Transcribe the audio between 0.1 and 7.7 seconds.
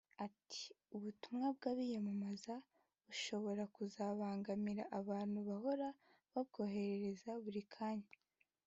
Ati ″Ubutumwa bw’abiyamamaza bushobora kuzabangamira abantu bahora babwohereza buri